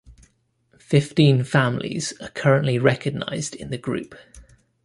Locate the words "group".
3.77-4.15